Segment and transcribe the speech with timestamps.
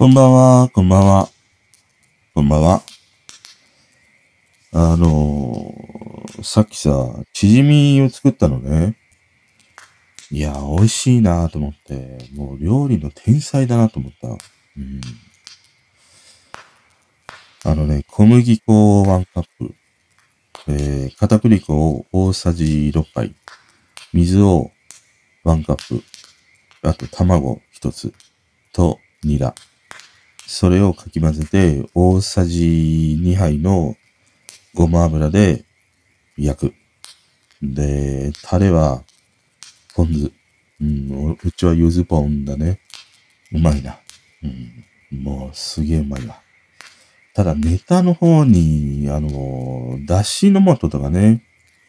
[0.00, 1.28] こんばんは、こんばんは。
[2.32, 2.82] こんばんは。
[4.72, 8.96] あのー、さっきさ、チヂミを作ったのね。
[10.30, 14.28] いや、美味しいなと思って、もう料理の天才だなと思った。
[14.28, 15.02] うん。
[17.66, 19.74] あのね、小麦粉1カップ、
[20.68, 23.34] えー、片栗粉を大さじ6杯、
[24.14, 24.70] 水を
[25.44, 26.02] 1カップ、
[26.88, 28.14] あと卵1つ
[28.72, 29.54] とニラ。
[30.52, 33.94] それをかき混ぜて、大さじ2杯の
[34.74, 35.64] ごま油で
[36.36, 36.74] 焼く。
[37.62, 39.04] で、タレは、
[39.94, 40.32] ポン酢。
[40.80, 42.80] うん、うちは柚子ポンだね。
[43.52, 44.00] うまいな。
[44.42, 46.40] うん、もうすげえうまいわ。
[47.32, 51.44] ただネタの方に、あの、だしの素とかね、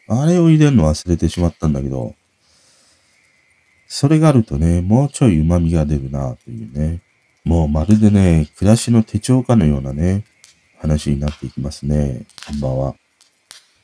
[0.06, 2.14] あれを入れるの忘れてしまったんだけど、
[3.88, 7.02] それがあるとね、もうちょい旨味が出るなというね。
[7.44, 10.24] もうまるでね、暮らしの手帳かのようなね、
[10.78, 12.22] 話になっていきますね。
[12.46, 12.94] こんばんは。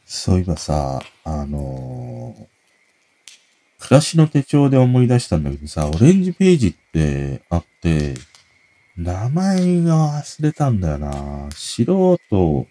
[0.07, 8.15] そういえばさ、あのー、暮らしの手帳で思い出したんだけどさ、オレンジページってあって、
[8.97, 11.49] 名前が忘れたんだよな。
[11.51, 12.67] 素人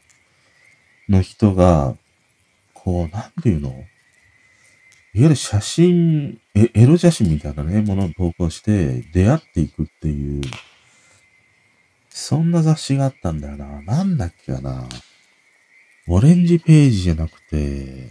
[1.09, 1.95] の人が、
[2.73, 3.69] こう、なんていうの？
[3.69, 3.85] いわ
[5.13, 10.41] ゆる写真、エロ写真みたいなね、ものを投稿して出会っていくっていう
[12.19, 13.81] そんな雑誌があったんだよな。
[13.83, 14.89] なんだっけかな。
[16.07, 18.09] オレンジページじゃなくて、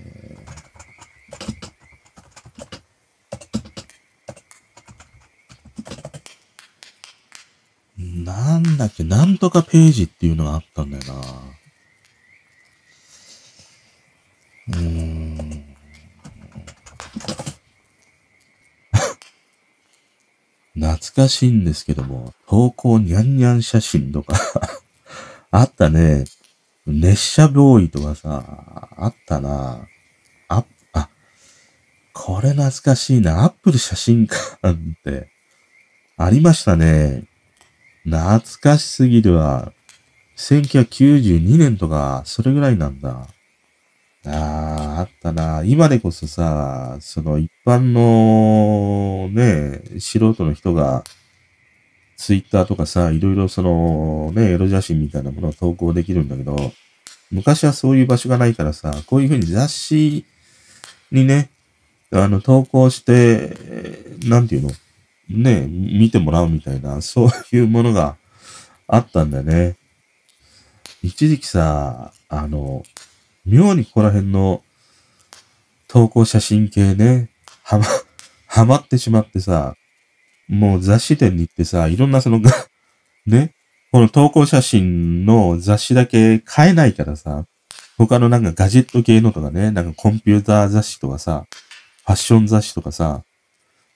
[7.99, 11.21] なんだっけ、なんとかページっていうのがあったんだよな。
[14.69, 15.26] うーん。
[20.87, 24.37] 懐かしいんですけども、投稿にゃんにゃん写真とか
[25.51, 26.25] あったね。
[26.87, 29.89] 熱射ボーイとかさ、あったな。
[30.49, 31.09] あ、あ、
[32.13, 33.43] これ懐かしいな。
[33.45, 35.29] アップル写真館って、
[36.17, 37.25] ありましたね。
[38.05, 39.73] 懐かしすぎるわ。
[40.37, 43.27] 1992年とか、それぐらいなんだ。
[44.27, 45.63] ああ、あったな。
[45.65, 51.05] 今でこそさ、その一般のね、素人の人が、
[52.17, 56.73] ツイッターとかさ、いろいろそのね、エロ写真みたいなものを投稿できるんだけど、
[57.31, 60.25] 昔はそういう場所がないからさ、こういうふうに雑誌
[61.13, 61.51] にね、
[62.11, 63.57] あの、投稿して、
[64.25, 64.71] なんていうの？
[65.29, 68.17] ね、見てもらうみたいな、そういうものが
[68.87, 69.77] あったんだよね。
[71.03, 72.83] 一時期さ、あの、
[73.47, 74.63] 妙にここら辺の
[75.87, 77.31] 投稿写真系ね、
[77.63, 77.87] はま、
[78.49, 79.77] はまってしまってさ、
[80.49, 82.41] もう雑誌店に行ってさ、いろんなその、
[83.27, 83.55] ね、
[83.93, 87.47] この投稿写真の雑誌だけ買えないからさ、
[87.97, 91.47] 他のなんかガジェット系のとかね、なんかコンピューター雑誌とかさ、
[92.05, 93.23] ファッション雑誌とかさ、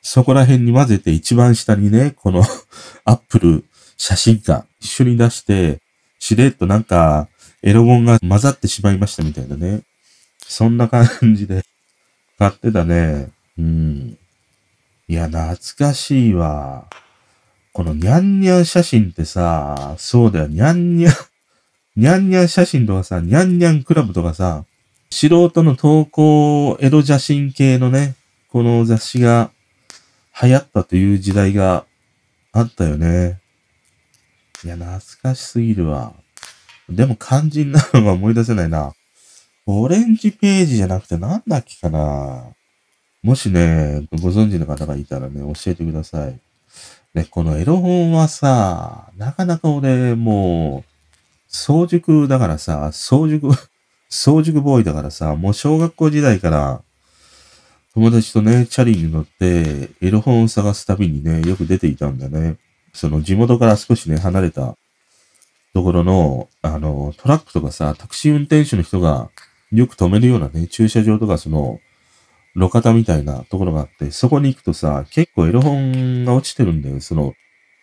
[0.00, 2.44] そこら辺に混ぜて一番下にね、この
[3.04, 3.64] アップル
[3.96, 5.80] 写真館一緒に出して、
[6.20, 7.28] しれっとなんか
[7.62, 9.82] エロ本が混ざってしまいましたみたいなね。
[10.38, 11.64] そんな感じで
[12.38, 13.30] 買ってたね。
[13.58, 14.18] うん。
[15.08, 16.86] いや、懐かしいわ。
[17.72, 21.12] このニャンニャン写真ってさ、そうだよ、ニャンニャン、
[21.96, 24.64] ニャンニャン写真とかさ、ニャンニャンクラブとかさ、
[25.10, 28.14] 素人の投稿エロ写真系のね、
[28.48, 29.50] この雑誌が
[30.42, 31.84] 流行ったという時代が
[32.52, 33.40] あったよね。
[34.64, 36.14] いや、懐かしすぎるわ。
[36.90, 38.92] でも肝心なのが思い出せないな。
[39.66, 42.44] オレンジページじゃなくてなんだっけかな。
[43.22, 46.40] もしね、ご存知の方がいたらね、教えてください。
[47.14, 50.90] ね、このエロ本はさ、なかなか俺、もう、
[51.48, 53.50] 早熟だからさ、早熟、
[54.08, 56.82] 早熟ボーイだからさ、もう小学校時代から、
[57.94, 62.56] 友達とね、チャリに乗って、エロ本を探すたびにね、よく出ていたんだね。
[62.92, 64.76] その地元から少しね、離れた
[65.72, 69.30] ところの、あの、トラックとかさ、タクシー運転手の人が
[69.70, 71.80] よく止めるようなね、駐車場とかその、
[72.56, 77.00] 路肩みたいなところがあって、そこに行くとさ、結構エロ本が落ちてるんだよ。
[77.00, 77.34] その、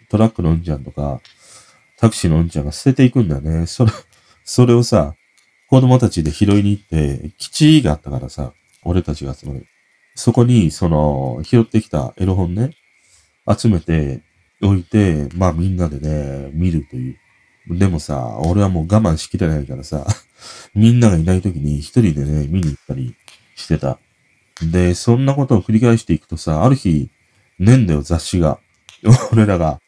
[0.10, 1.22] トラックのうんちゃんとか、
[1.98, 3.66] タクシーのうんちゃんが捨てていくんだよね。
[3.68, 3.92] それ、
[4.44, 5.16] それをさ、
[5.70, 9.66] 子供たちで拾いに行って、基地があったからさ、俺たちが集まる。
[10.16, 12.72] そこに、その、拾ってきたエロ本ね、
[13.58, 14.22] 集めて、
[14.62, 17.18] 置いて、まあみんなでね、見るという。
[17.70, 20.06] でもさ、俺はもう我慢しきれないからさ、
[20.74, 23.16] みんながいない時に一人でね、見に行ったり
[23.56, 24.00] してた。
[24.62, 27.10] で、そんなことを繰り返していくとさ、ある日、
[27.60, 28.60] ねんだよ、雑誌が。
[29.32, 29.80] 俺らが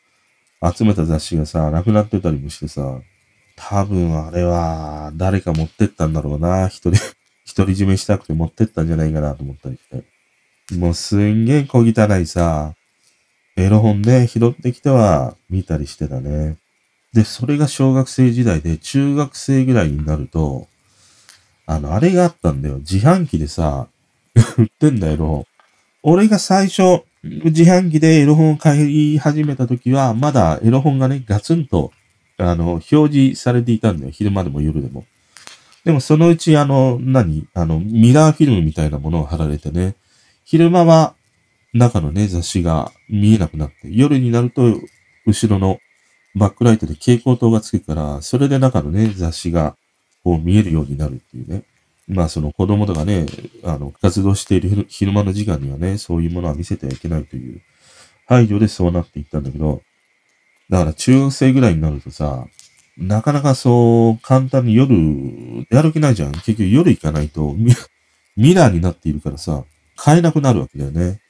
[0.75, 2.99] 集めた雑誌がさ、なくなってたりもしてさ、
[3.55, 6.67] 多分あれは誰か持ってったんだろうな。
[6.67, 7.01] 一人、
[7.55, 10.75] 独り占めしたくて持ってったんじゃないかなと思ったりして。
[10.75, 12.75] もうすんげえ小汚いさ、
[13.55, 16.57] エロ本で拾ってきては見たりしてたね。
[17.13, 20.67] で、それが小学生時代で、中学生ぐらいになると、
[21.65, 22.77] あの、あれがあったんだよ。
[22.77, 23.87] 自販機でさ、
[24.57, 25.45] 売ってんだよ、
[26.03, 31.91] 俺が最初、自販機でエロ本を買い始めた時は、まだエロ本がね、ガツンと、
[32.37, 34.11] あの、表示されていたんだよ。
[34.11, 35.05] 昼間でも夜でも。
[35.83, 37.47] でもそのうち、あの、何？
[37.53, 39.95] あの、ミラーフィルムみたいなものを貼られてね、
[40.45, 41.15] 昼間は
[41.73, 44.79] 中のね、雑誌が見えなくなって、夜になると、
[45.25, 45.79] 後ろの
[46.35, 49.75] バックライトで蛍光灯がつくから、それで中のね、雑誌が
[50.23, 51.63] こう見えるようになるっていうね。
[52.07, 53.25] まあその子供とかね、
[53.63, 57.61] あの、活動している昼間の時間にはね、そういうものは見せてはいけないという
[58.27, 59.81] 配慮でそうなっていったんだけど、
[60.69, 62.45] だから中学生ぐらいになるとさ、
[62.97, 64.95] なかなかそう簡単に夜
[65.71, 66.31] やる気ないじゃん。
[66.33, 67.73] 結局夜行かないとミ
[68.35, 69.63] ミラーになっているからさ、
[69.95, 71.21] 買えなくなるわけだよね。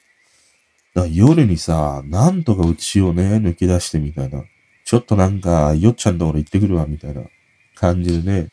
[0.94, 4.44] だから夜にさ、なんとかうちをね、抜け出してみたいな。
[4.90, 7.22] ちょっとなんか、よっちゃんところ行ってくるわ、みたいな
[7.76, 8.48] 感じでね、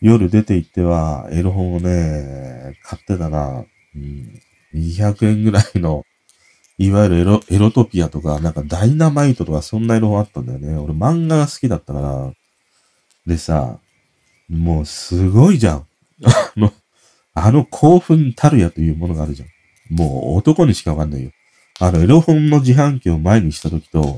[0.00, 3.64] 夜出て行っては、エロ本をね、買ってたな、
[3.94, 4.40] うん、
[4.74, 6.04] 200円ぐらいの、
[6.78, 10.76] いわゆるエロ、エロトピアとか、なんかダイナマイトとかそんなエロ本あったんだよね。
[10.76, 12.32] 俺漫画が好きだったから。
[13.24, 13.78] でさ、
[14.48, 15.86] もうすごいじゃん。
[16.24, 16.72] あの、
[17.34, 19.48] あの興奮たるやというものがあるじゃん。
[19.96, 21.30] もう男にしかわかんないよ。
[21.78, 24.16] あの、エロ本の自販機を前にした時と、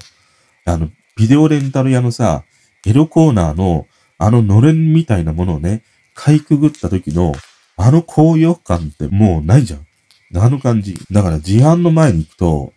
[0.66, 2.44] あの、ビデオレンタル屋のさ、
[2.86, 3.86] エロコーナーの、
[4.18, 5.82] あののれんみたいなものをね、
[6.14, 7.32] かいくぐった時の、
[7.76, 9.86] あの高揚感ってもうないじゃん。
[10.34, 10.98] あの感じ。
[11.10, 12.72] だから自販の前に行くと、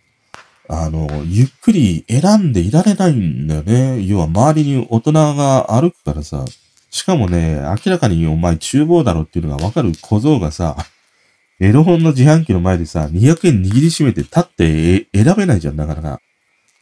[0.68, 4.04] あの、ゆっくり選んでいられないんだよね。
[4.06, 6.44] 要は周りに大人が歩くからさ。
[6.90, 10.76] しかもね、明らかにお前厨房だろっていうのがわかる小僧がさ、
[11.60, 16.20] エロ本の自販機の前でさ、200円握りしめて立って選べないじゃん、なかなか。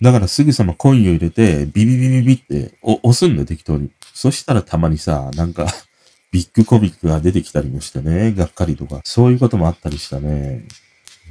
[0.00, 3.91] だからすぐさまコインを入れて、ビビビビビって押すんだよ、適当に。
[4.15, 5.67] そしたらたまにさ、なんか
[6.31, 9.00] ビッグコミックが出てきたりもしてね、がっかりとか。
[9.05, 10.65] そういうこともあったりしたね。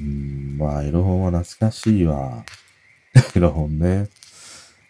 [0.02, 2.44] うん、まあ、エロ本は懐かしいわ。
[3.36, 4.10] エロ本ね。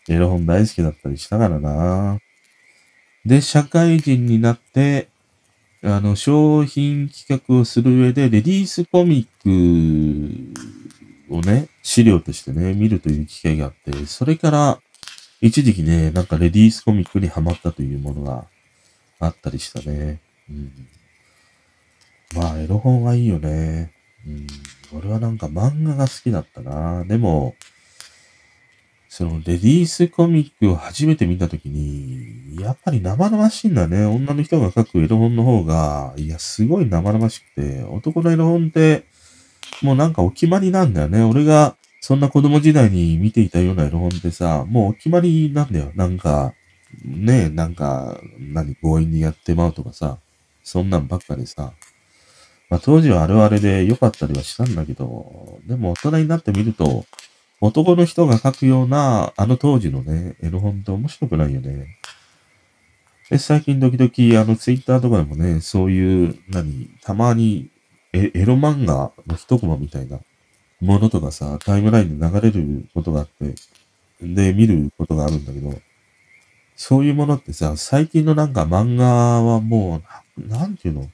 [0.09, 2.19] エロ本大好きだったりしたからな。
[3.25, 5.09] で、社会人になって、
[5.83, 10.53] あの、商品企画をする上で、レディースコミッ
[11.29, 14.81] クをね、資料としてね、見るという機会があって、それから、
[15.39, 18.45] 一時期ね、なんかレディースコミックにハマったというものが
[19.21, 20.19] あったりしたね。
[20.49, 20.71] うん。
[22.35, 23.93] まあ、エロ本はいいよね。
[24.27, 24.47] うん。
[24.99, 27.05] 俺はなんか漫画が好きだったな。
[27.05, 27.55] でも、
[29.07, 34.03] その、レディースコミックを初めて見たときに、やっぱり生々しいんだね。
[34.05, 39.05] 女の人が書くエロ本の方が、いや、すごい生々しくて、男のエロ本って、
[39.81, 41.23] もうなんかお決まりなんだよね。
[41.23, 45.91] 俺が、そんな子供時代に見ていたようなエロ本ってさ、もうお決まりなんだよ。
[45.95, 46.53] なんか、
[47.03, 50.17] ねえ、なんか、何、強引にやってまうとかさ、
[50.63, 51.73] そんなんばっかでさ、
[52.69, 57.05] まあ当時はあれはあれで良かったりはしたんだけど、でも大人になってみると、
[57.59, 61.87] 男の人が書くような、あの当時のね、エロ本って面白くないよね。
[63.29, 67.69] で、最近時々、あの、ツイッターとかでもね、そういう、何、たまに
[68.17, 70.19] エエロ漫画の一コマみたいな
[70.81, 73.55] ものとかさ、タイムラインで流れることがあって、
[74.21, 75.73] で、見ることがあるんだけど、
[76.75, 79.05] そういうものってさ、最近のなんか漫画
[79.41, 80.01] はも
[80.37, 81.09] う、なんていうの？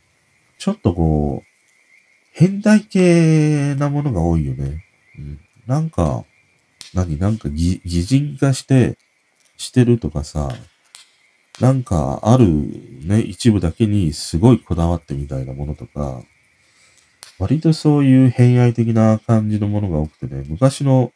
[0.57, 1.47] ちょっとこう、
[2.31, 4.85] 変態系なものが多いよね。
[5.17, 5.39] うん。
[5.67, 6.25] なんか、
[6.93, 7.17] 何？
[7.17, 8.97] なんか擬人化して、
[9.55, 10.49] してるとかさ、
[11.61, 12.47] なんかある
[13.05, 16.23] ね、一部だけにすごいこだわってみたいなものとか、
[17.39, 21.11] 割とそういう偏愛的な感じのものが多くてね、昔の、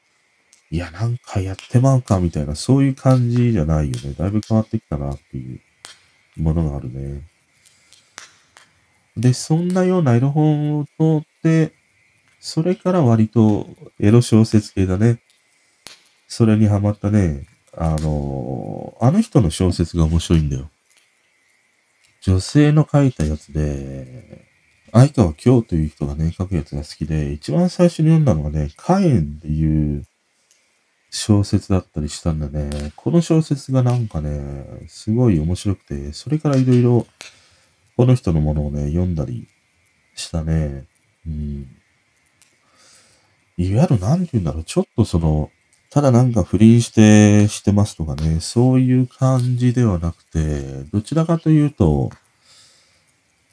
[0.69, 4.13] いや、なんかやってまうかみたいな、そういう感じじゃないよね。
[4.17, 7.21] だいぶ変わってきたなっていうものがあるね。
[9.15, 11.73] で、そんなようなエロ本を通って、
[12.39, 13.67] それから割と
[13.99, 15.19] エロ小説系だね。
[16.27, 17.47] それにハマったね。
[17.75, 20.69] あの、あの人の小説が面白いんだよ。
[22.21, 24.46] 女性の書いたやつで、
[24.91, 30.05] 相川京という人がね、書くやつが好きで、一番最初に読んだのがね、火炎っていう
[31.09, 32.93] 小説だったりしたんだね。
[32.95, 37.07] この小説がなんかね、すごい面白くて、それからいろいろ
[37.95, 39.47] この人のものをね、読んだり
[40.15, 40.85] したね。
[41.25, 41.67] うん。
[43.57, 45.51] いわゆる何て言うんだろう、ちょっとその、
[45.89, 52.11] ただなんか不倫してしてますとかね、そういう感じではなくて、どちらかというと、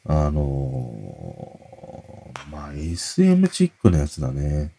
[0.06, 0.92] あの
[2.50, 4.72] まあ SM チックなやつだね。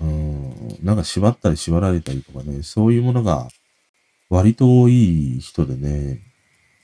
[0.00, 3.48] うん、なんか縛ったり縛られたりとかね、そういうものが
[4.30, 6.20] 割と多い人でね、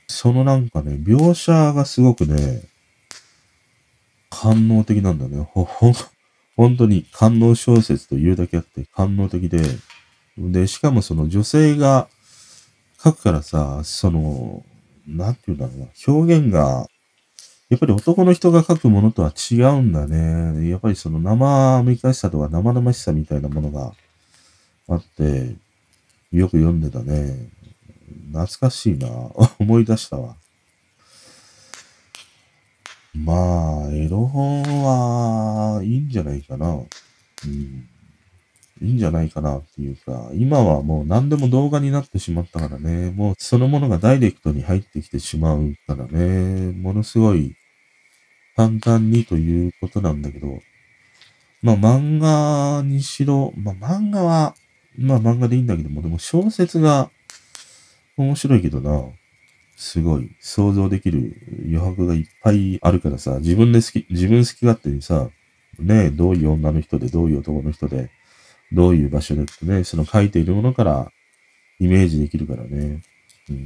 [0.08, 2.62] そのなんかね、描写がすごくね、
[4.30, 5.40] 官能的なんだね。
[5.42, 5.92] ほ、ほ、
[6.56, 9.62] 本当に官能小説というだけあって官能的で、
[10.38, 12.08] で、しかもその女性が
[13.02, 14.64] 書くからさ、その、
[15.06, 16.88] なんていうんだろうな、表現が、
[17.68, 20.68] やっぱり男の人が書くものとは違うんだね。
[20.68, 23.92] やっぱりその生めかしさとか生々しさみたいなものが
[24.88, 25.56] あって、
[26.30, 27.50] よく読んでたね。
[28.28, 29.08] 懐かしいな。
[29.58, 30.36] 思い出したわ。
[33.14, 36.68] まあ、エロ本はいいんじゃないかな。
[36.68, 36.78] う
[37.48, 37.88] ん。
[38.82, 47.56] いいんじゃないかなっていうか、今はもう何でも動画になってしまったからね、もうそのものがダイレクトに入ってきてしまうからね、ものすごい
[48.54, 50.60] 簡単にということなんだけど、
[51.62, 54.54] まあ漫画にしろ、まあ漫画は、
[54.98, 57.10] まあ漫画でいいんだけども、でも小説が
[58.16, 59.04] 面白いけどな、
[59.76, 60.30] すごい。
[60.40, 65.28] 想像できる余白がいっぱいあるからさ、自分で好き、自分好き勝手にさ、
[65.78, 68.10] ね、どういう女の人で、どういう男の人で、
[68.72, 71.10] どういう場所でってね、その書いているものから
[71.78, 73.02] イメージできるからね。
[73.48, 73.64] うん。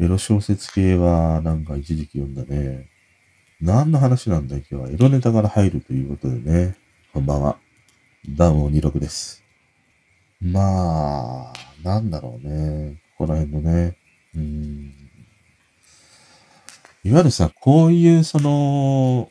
[0.00, 2.88] エロ小説系はなんか一時期読んだね。
[3.60, 6.76] 何の話なんだ今日はエロネタから入るということでね。
[7.12, 7.56] こんばんは。
[8.28, 9.42] ダウン26です。
[10.40, 11.52] まあ、
[11.82, 13.00] なんだろうね。
[13.16, 13.96] ここら辺のね。
[14.34, 14.92] うん。
[17.04, 19.30] いわゆるさ、こういうその、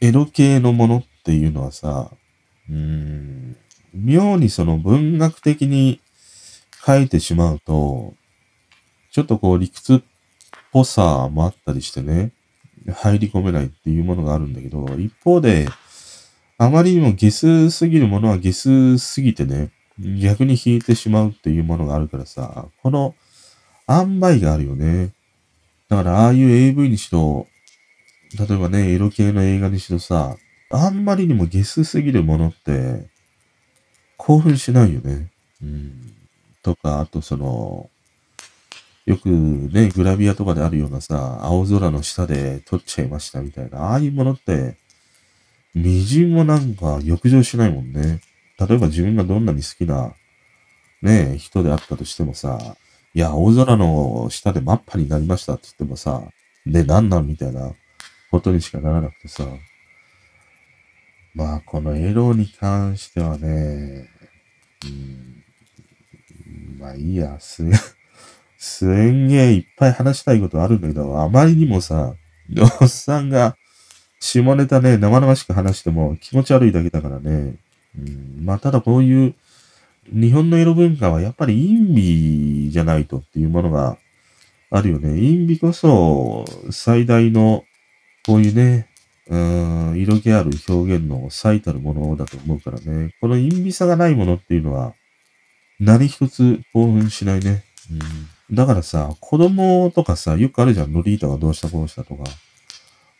[0.00, 2.12] エロ系のものっていうのはさ、
[2.70, 3.56] うん、
[3.94, 6.00] 妙にその文学的に
[6.86, 8.14] 書いてしまうと、
[9.10, 10.00] ちょっとこう理屈っ
[10.72, 12.32] ぽさもあったりしてね、
[12.94, 15.68] 入り込めないっていうものがあるんだけど、一方で、
[16.58, 19.70] あまりにも下数すぎるものは下数すぎてね、
[20.20, 23.14] 逆に引いてしまうっていうものがあるからさ、この
[23.88, 25.12] 塩梅があるよね。
[25.88, 27.46] だからああいう AV にしろ、
[28.38, 30.36] 例えばね、エロ系の映画にしろさ、
[30.70, 33.08] あんまりにもゲスすぎるものって、
[34.16, 35.30] 興奮しないよね。
[35.62, 36.12] うん。
[36.62, 37.88] とか、あとその、
[39.06, 44.76] よくね、グラビアとかであるようなさ、青空の下で撮っちゃいましたみたいな、ああいうものって、
[45.74, 48.20] みじんもなんか浴場しないもんね。
[48.58, 50.12] 例えば自分がどんなに好きな、
[51.00, 52.76] ね、人であったとしてもさ、
[53.14, 56.22] いや、青空の下でマッパになりましたって言ってもさ、
[56.66, 57.72] で、なんなんみたいな
[58.30, 59.46] ことにしかならなくてさ、
[61.38, 64.08] まあ、このエロに関してはね、
[64.84, 65.44] うん、
[66.80, 67.62] まあいいや、す、
[68.58, 72.12] すんげえいっぱい話したいことあるんだけど、あまりにもさ、
[72.80, 73.56] おっさんが
[74.18, 77.54] 下ネタね、生々しく話しても気持ち悪いだけだからね。
[77.96, 79.36] うん、まあただこういう
[80.12, 83.96] 日本のエロ文化はやっぱり陰美じゃないとっていうものが
[84.72, 85.10] あるよね。
[85.10, 87.62] 陰美こそ最大の
[88.26, 88.87] こういうね、
[89.30, 93.14] うん、色気ある表現の最たるものだと思うからね。
[93.20, 94.94] この陰微さがないものっていうのは、
[95.78, 97.62] 何一つ興奮しないね。
[98.50, 100.92] うん、だからさ、子供とかさ、よくあるじゃん。
[100.92, 102.24] ロリータがどうしたこうしたとか。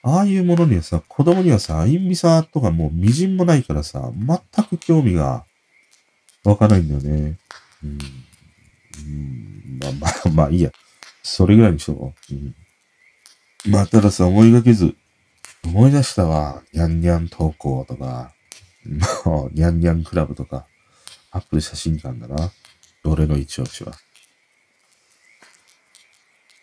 [0.02, 5.44] ああいうものにはさ、子供にはさ、陰微さとかもう微塵もないからさ、全く興味が
[6.44, 7.38] 湧かないんだよね。
[7.84, 7.98] うん。
[8.98, 10.70] うん、まあまあ、まあいいや。
[11.22, 12.34] それぐらいにしとこう。
[12.34, 12.54] うん。
[13.70, 14.94] まあ、たださ、思いがけず、
[15.64, 16.62] 思い出したわ。
[16.72, 18.34] ニャンニャン投稿とか、
[19.24, 20.66] もう、ニャンニャンクラブとか、
[21.30, 22.50] アップル写真館だな。
[23.04, 23.92] 俺の一押しは。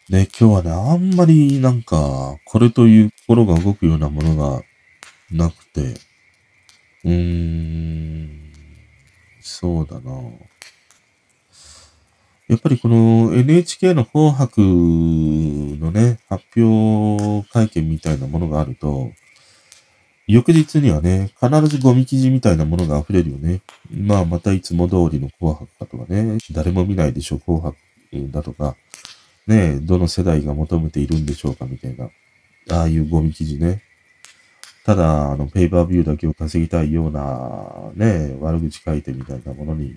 [0.09, 4.61] で、今日はね、あんまりなんか、これという心が動くようなものが
[5.31, 5.99] なくて、
[7.03, 8.53] うーん、
[9.41, 10.11] そうだな。
[12.47, 19.11] やっぱりこの NHK の紅白のね、発表会見みたいなものがあると、
[20.27, 23.61] 翌日にはね、必ずゴミ記事みたいなものが溢れるよね。
[23.91, 27.75] まあ、またいつも通りの紅白かとかね、誰も見ないでしょ、紅白
[28.31, 28.75] だとか、
[29.47, 32.09] ね、どの世代が求めているんでしょうかみたいな、
[32.71, 33.81] ああいうゴミ記事ね。
[34.83, 39.95] ただ、あの、ペーパービューだけを稼ぎたいような、ね、悪口書いてみたいなものに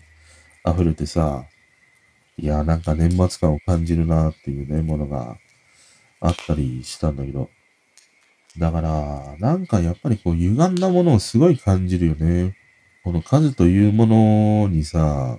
[0.67, 1.45] 溢れてさ、
[2.41, 5.37] いや、なんか年末感を感じるなーっていうね、ものが
[6.21, 7.51] あったりしたんだけど。
[8.59, 12.57] だから、なんかやっぱりこう歪んだものをすごい感じるよね。
[13.03, 15.39] この数というものにさ、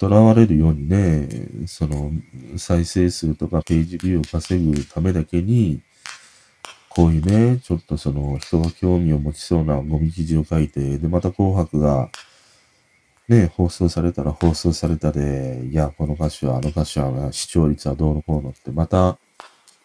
[0.00, 1.28] 囚われるようにね、
[1.66, 2.12] その
[2.56, 5.80] 再生数とかページビューを稼ぐためだけに、
[6.88, 12.10] こういうね、ちょっとその人が興味を持ちそうなゴミ記事を書いて、で、また紅白が、
[13.28, 19.18] ね、放送されたら放送されたで、いや、この歌手は、あの歌手は、視聴率はどうのこうのって、また、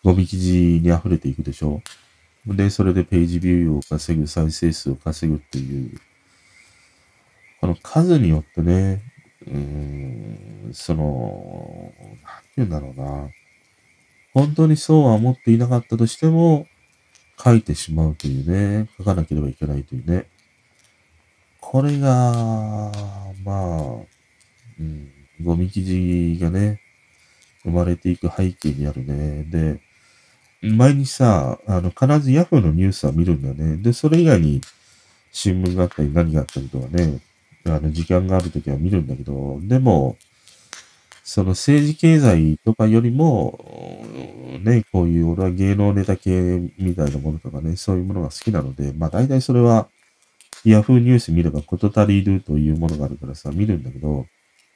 [0.03, 1.81] ゴミ記事に溢れていくでしょ
[2.47, 5.99] で、それでページビューを稼ぐ、再生数を稼ぐっていう、
[7.61, 9.01] この数によってね、
[9.45, 13.29] うん、その、なんて言うんだろうな。
[14.33, 16.67] 本当にそうは思っていなかったとしても、
[17.43, 20.27] 書いてしまうというね、書かなければいけないというね。
[21.69, 22.93] これが、
[23.43, 23.81] まあ、
[24.79, 25.11] うん、
[25.43, 26.79] ゴミ記事がね、
[27.63, 29.43] 生まれていく背景にあるね。
[29.43, 29.81] で、
[30.61, 33.75] 前にさ、あの、必ずヤフーのニュースは見るんだよね。
[33.83, 34.61] で、それ以外に
[35.33, 37.19] 新聞があったり何があったりとかね、
[37.65, 40.15] あの、時間があるときは見るんだけど、でも、
[41.25, 43.59] その政治経済とかよりも、
[44.63, 49.89] ね、こういう俺は芸能ネタ系みたいなものとかね、そういうものが好きなので、まあ大体それは、
[50.71, 54.25] ヤフーニュース見ればこと足りるというものがあるからさ、見るんだけど、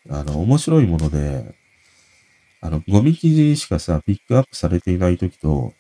[0.10, 1.56] あの、面白いもので、
[2.62, 5.74] あの、ゴミ記事しかさ、ピックアップされていないときと、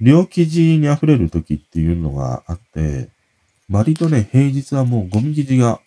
[0.00, 3.08] 両記事に溢れるときっていうのがあって、
[3.70, 5.80] 割とね、平日はもうゴミ記事が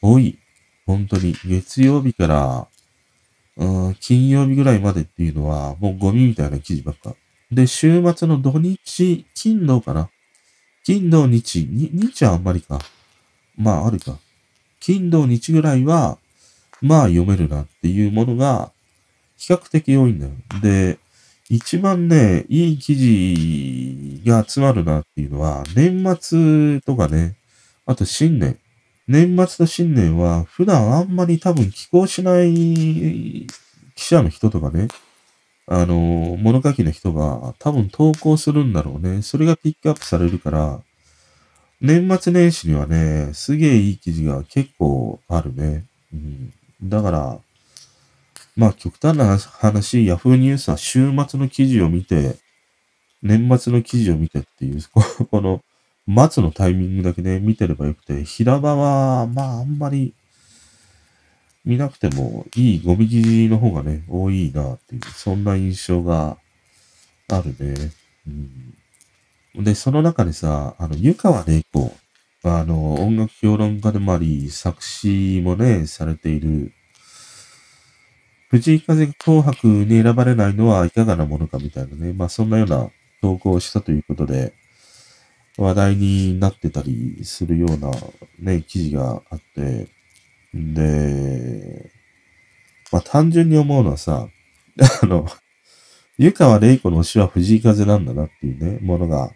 [0.00, 0.38] 多い。
[0.86, 1.34] 本当に。
[1.44, 2.68] 月曜日から、
[3.56, 7.14] うん、金曜日ぐらいまでっていうのは、もうゴミみたいな記事ばっか。
[7.50, 10.10] で、週末の土日、金土かな
[10.84, 12.78] 金土日、に、日はあんまりか。
[13.56, 14.18] まあ、あるか。
[14.80, 16.18] 金土日ぐらいは、
[16.82, 18.70] まあ読めるなっていうものが、
[19.38, 20.32] 比較的多いんだよ。
[20.60, 20.98] で、
[21.48, 27.36] 一番ね、いい記事が集まるなっていうのは、年末とかね、
[27.86, 28.58] あと新年。
[29.06, 33.46] 年末と新年は普段あんまり多分寄稿しない
[33.94, 34.88] 記者の人とかね、
[35.66, 39.22] あの、物書きの人が多分投稿するんだろうね。
[39.22, 40.80] それがピックアップされるから、
[41.80, 45.84] 年末年始にはね、すげえいい記事が結構あるね。
[46.12, 46.52] うん。
[46.82, 47.38] だから、
[48.56, 52.36] まあ極端な話、ヤフーニュースは週末の記事を見て、
[53.22, 54.80] 年末の記事を見てっていう、
[55.30, 55.60] この、
[56.06, 60.14] 待つのタイミングだけね、見てればよくて、平場は、まあ、あんまり、
[61.64, 66.36] 見なくてもいいゴミ記事の方がね、多いなっていう、そんな印象が
[67.28, 67.90] あるね。
[69.56, 71.94] うん、で、その中でさ、あの、湯川玲子、
[72.42, 76.72] あの、音楽評論家でもあり、作詞もね、されている、
[78.50, 82.90] 藤井風紅白に選ばれないのはいかがなものかみたいなね、まあそんなような
[83.22, 84.52] 投稿をしたということで、
[85.56, 87.90] 話題になってたりするような
[88.38, 89.88] ね、記事があって、
[90.54, 91.90] で、
[92.92, 94.28] まあ単純に思うのはさ、
[95.02, 95.26] あの、
[96.16, 99.32] 湯川玲子の推しは藤井風なんだなっていうね、ものが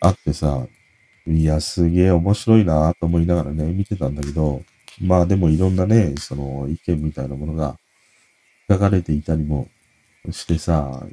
[0.00, 0.66] あってさ、
[1.26, 4.62] いや、すげえ面白いなと思いながらね、見てたんだけど、
[5.00, 7.76] まあでもいろんなね、その意見みたいなものが
[8.70, 9.68] 書かれていたりも
[10.30, 11.06] してさ、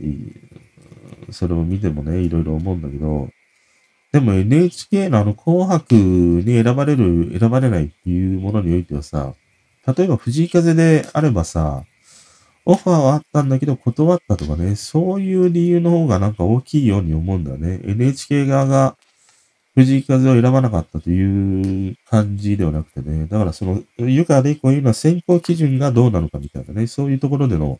[1.32, 3.30] それを見てもね、いろいろ思うんだけど、
[4.12, 9.36] でも NHK のあの紅白に選ばれる、選ばれないっていうものにおいてはさ、
[9.94, 11.84] 例えば藤井風であればさ、
[12.66, 17.80] オファーはあったんだけど断ったとかね、そういう理由の方がなんか大きいように思うんだよね。
[17.84, 18.96] NHK 側が
[19.76, 23.28] 藤井風を選ばなかったという感じではなくてね。
[23.28, 27.80] だからその、湯川玲子いうのは選考基準がどうなのかみたいなね、そういうところでの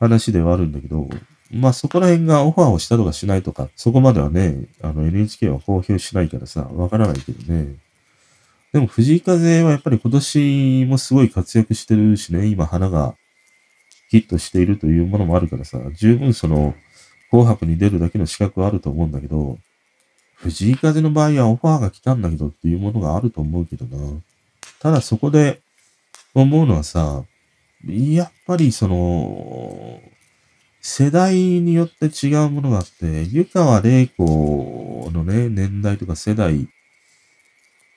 [0.00, 1.08] 話ではあるんだけど、
[1.52, 7.76] まあそこら辺がオファーをしたとかしないとか、そこまではね、あの NHK は公表しないからさ、わからないけどね。
[8.72, 13.14] でも藤井風はやっぱり今年もすごい活躍してるしね、今花が
[14.08, 16.74] ヒットしているというものもあるからさ、十分その
[17.30, 19.58] 紅白に出るだけの資格はあると思うんだけど、
[20.36, 24.20] 藤井風の場合はオファーが来たんだけどっていうものがあると思うけどな。
[24.80, 25.60] ただそこで
[26.34, 27.24] 思うのはさ、
[27.86, 30.00] やっぱりその、
[30.80, 36.68] 世代によって違うものがあって、湯川玲子のね、年代とか世代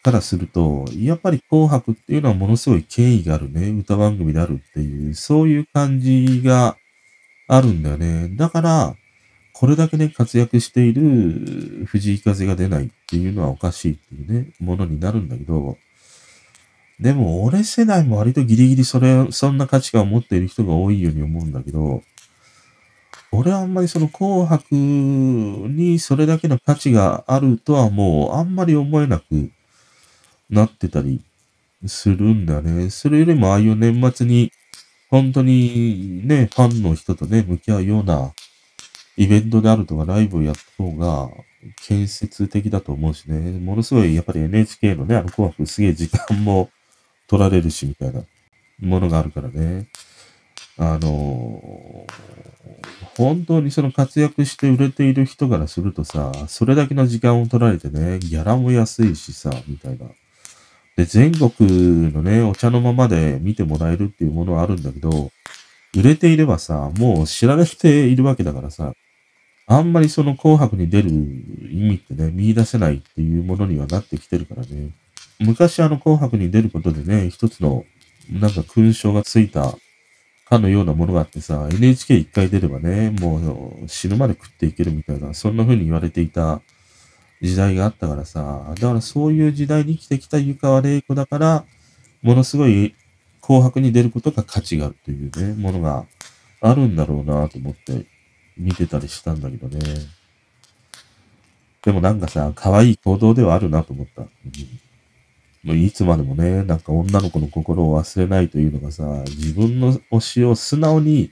[0.06, 6.78] からすると、やっぱり紅白っていうのはものすごい権威があるね、歌番組であるっていう、そういう感じが
[7.48, 8.30] あるんだよね。
[8.36, 8.96] だから、
[9.52, 15.76] これだけね、活躍している藤井風が出ないっていうのはおかしいっていうね、ものになるんだけど、
[17.00, 22.04] でも俺世代も割とギリギリそれ、そんな価値観を持っている人が多いように思うんだけど、
[23.32, 29.50] 俺はあんまりその紅白にそれだけの価値があるとはもうあんまり思えなく
[30.50, 31.22] なってたり
[31.86, 32.90] するんだね。
[32.90, 34.52] それよりもああいう年末に、
[35.10, 38.34] 本当にね、ファンの人とね、向き合うような
[39.18, 41.30] イベントであるとかライブをやった方が
[41.88, 43.60] 建設的だと思うしね。
[43.60, 46.70] ものすごいやっぱり NHK のね、あの紅白すげえ時間も
[47.28, 48.24] 取られるしみたいな
[48.80, 49.88] ものがあるからね。
[50.78, 52.06] あの
[53.18, 60.08] 本当にその活躍して売れている人からするとさ、それだけの時間を取られてね、ギャラも安いしさ、みたいな。
[60.96, 65.32] で、全国のね、お茶のままで見てもらえるっていうものはあるんだけど、
[65.96, 68.94] 売れていればさ、もう知られているわけだからさ、
[69.68, 74.92] あんまりその紅白に出る意味ってね、見出せないっていうものにはなってきてるからね。
[75.40, 77.86] 昔あの紅白に出ることでね、一つの
[78.32, 79.76] なんか勲章がついた
[80.48, 86.62] かのようなものがあってさ、NHK 一回出ればね、もう死ぬまで食っていけるみたいな、そんな風に言われていた
[87.46, 91.66] 時代があったからさ、だからそういう時代に生きてきた湯川玲子だから、
[92.22, 92.96] ものすごい
[93.42, 96.06] 紅白に出ることが価値があるというね、ものが
[96.62, 98.06] あるんだろうなと思って
[98.58, 99.80] 見てたりしたんだけどね。
[101.84, 104.24] でもなんかさ、可愛い行動ではあるなと思った。
[105.68, 111.30] うん、いつまでもね、なんか女の子の心を忘れないというのがさ、自分の推しを素直に、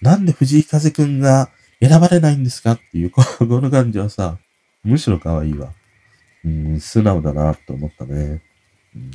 [0.00, 4.38] なんで藤井風くんが選ばれないんですかっていう、この感じはさ、
[4.84, 5.72] むしろ可愛いわ。
[6.44, 8.42] うん、素直だなと思ったね。
[8.96, 9.10] うん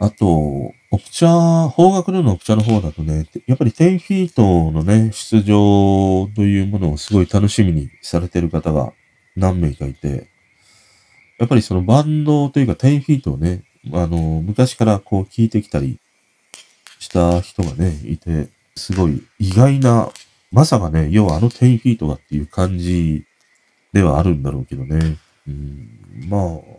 [0.00, 8.92] あと、オプチャー、方角でのオプチャーの方だとね、やっぱり10フィートのね、出場というものをすごい楽しみにされてる方が
[9.36, 10.26] 何名かいて、
[11.38, 16.00] やっぱりそのバンドというか10フィートをね、あの、昔からこう聞いてきたり
[16.98, 20.10] した人がね、いて、すごい意外な、
[20.50, 23.24] まさかね、要はあの10フィートがっていう感じ
[23.94, 25.16] ではあるんだろうけどね。
[25.46, 25.88] うん、
[26.28, 26.74] まあ、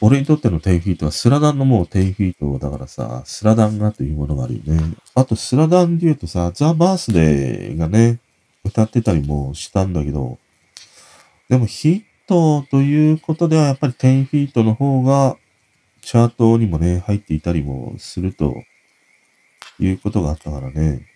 [0.00, 4.94] 俺にとっての10フィートはスラダンのもう10フィートだからさ、スラダンがというものがあるよね。
[5.16, 8.20] あとスラダンで言うとさ、ザ・バースデーがね、
[8.64, 10.38] 歌ってたりもしたんだけど、
[11.48, 15.36] でもヒットということではやっぱり10フィートの方が
[16.02, 18.54] チャートにもね、入っていたりもすると
[19.80, 21.08] いうことがあったからね、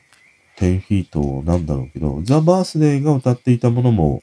[0.58, 4.22] 10フィートなんだろうけど、ザ・バースデーが歌っていたものも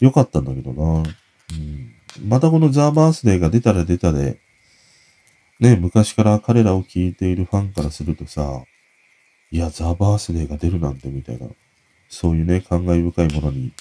[0.00, 1.02] 良かったんだけどな。
[1.02, 4.40] うんまたこのザ・バースデーが出たら出たで、
[5.60, 8.64] ね、昔から彼らを聴いているファンからするとさ、
[9.50, 11.46] いや、ザ・バースデーが出るなんてみたいな、
[12.08, 13.72] そういうね、感慨深いものに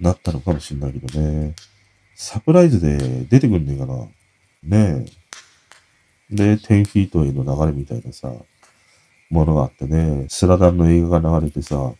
[0.00, 1.54] なったのかもしんないけどね。
[2.14, 4.06] サプライズで出てくんねえかな。
[4.62, 5.06] ね
[6.30, 6.34] え。
[6.34, 8.32] で、10フィートへの流れみたいなさ、
[9.30, 11.92] ものがあってね、スラダンの映画が流れてさ、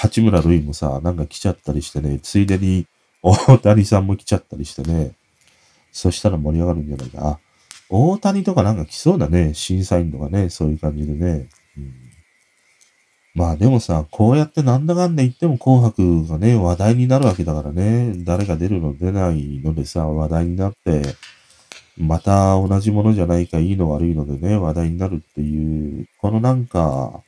[0.00, 2.86] 八村塁もさ、なんか来ちゃったりしてね、ついでに
[3.20, 5.10] 大谷さんも来ちゃったりしてね。
[5.90, 7.28] そしたら盛り上がるんじゃないか。
[7.30, 7.38] あ、
[7.88, 9.54] 大谷とかなんか来そうだね。
[9.54, 10.50] 審査員とかね。
[10.50, 11.48] そういう感じでね。
[11.76, 11.92] うん、
[13.34, 18.12] まあでもさ、こうやってなんだかんだ言っても紅白がね、話題になるわけだからね。
[18.18, 21.02] 誰が出るの出ないのでさ、話題になって、
[21.96, 27.24] また同じものじゃないか、いいの悪いのでね、話題になるっていう、このなんか、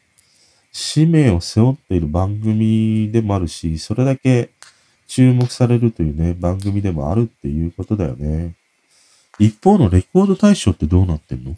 [0.73, 4.51] 使命を背負っている番組でもあるし、それだけ
[5.07, 8.55] 注目されるというね、番組でもあるっていうことだよね。
[9.39, 11.57] 一方のレコード大賞ってどうなってんの？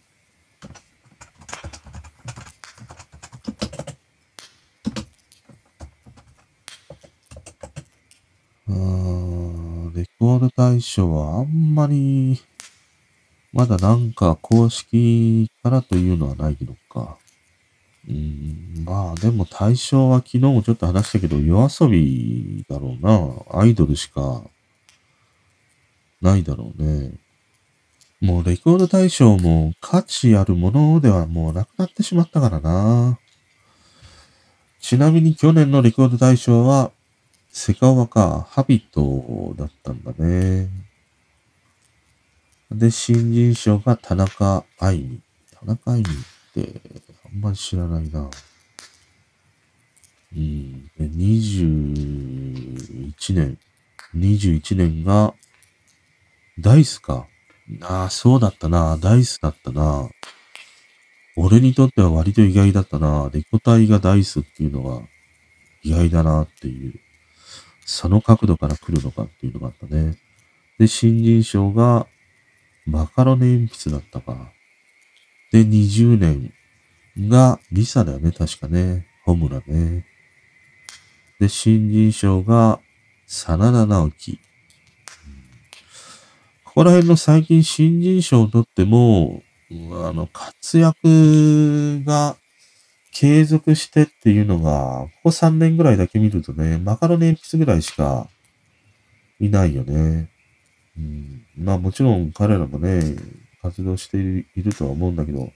[8.68, 12.40] あーレコード大賞はあんまり、
[13.52, 17.18] まだなんか公式からというのはないのか。
[18.08, 23.60] うん、まあでも対象は昨日もちょっと話したけど、夜遊びだろうな。
[23.60, 24.42] アイドルしか
[26.20, 27.12] ないだろうね。
[28.20, 33.18] もうレコード大賞も価値あるものではもうなくなってしまったからな。
[34.80, 36.90] ちなみに去年のレコード大賞は、
[37.50, 40.68] セカオワか、ハビットだったんだね。
[42.70, 45.20] で、新人賞が田中愛美。
[45.52, 46.14] 田中愛美っ
[46.54, 46.80] て、
[47.34, 48.30] んまり知らないな。
[50.36, 50.90] うん。
[51.00, 53.58] 21年。
[54.14, 55.34] 21年が、
[56.58, 57.26] ダイスか。
[57.80, 58.98] ああ、そうだったな。
[58.98, 60.10] ダイスだったな。
[61.36, 63.30] 俺にとっては割と意外だったな。
[63.32, 65.02] レコ大がダイスっていうのが
[65.82, 66.94] 意外だなっていう。
[67.86, 70.18] その角度から来るのかっていうのがあったね。
[70.78, 72.06] で、新人賞が
[72.84, 74.52] マカロネ鉛筆だったか。
[75.50, 76.52] で、20年
[77.18, 79.06] が、リサだよね、確かね。
[79.24, 80.06] ホムラね。
[81.40, 82.80] で、新人賞が、
[83.26, 84.40] 真田直樹。
[86.64, 92.36] ここら辺の最近新人賞を取っても、あの、活躍が
[93.12, 98.28] 継続してっていうのが、ここ3年ぐらいだけ見るとね、マカロニ鉛筆ぐらいしか
[99.38, 100.30] いないよね。
[100.96, 103.16] うん、まあもちろん彼らもね、
[103.60, 105.52] 活動しているとは思うんだけど、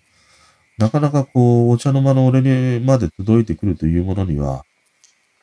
[0.78, 4.64] なかなかこう、お茶の間の俺にまで届いてくるというものには